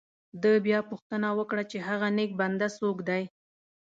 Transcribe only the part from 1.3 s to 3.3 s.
وکړه چې هغه نیک بنده څوک دی.